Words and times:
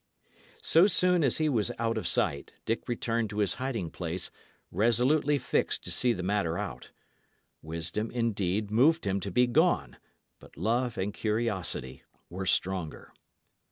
So 0.63 0.87
soon 0.87 1.23
as 1.23 1.37
he 1.37 1.47
was 1.47 1.71
out 1.77 1.95
of 1.95 2.07
sight, 2.07 2.53
Dick 2.65 2.87
returned 2.87 3.29
to 3.29 3.37
his 3.37 3.53
hiding 3.61 3.91
place, 3.91 4.31
resolutely 4.71 5.37
fixed 5.37 5.83
to 5.83 5.91
see 5.91 6.11
the 6.11 6.23
matter 6.23 6.57
out. 6.57 6.89
Wisdom, 7.61 8.09
indeed, 8.09 8.71
moved 8.71 9.05
him 9.05 9.19
to 9.19 9.29
be 9.29 9.45
gone; 9.45 9.97
but 10.39 10.57
love 10.57 10.97
and 10.97 11.13
curiosity 11.13 12.01
were 12.31 12.47
stronger. 12.47 13.13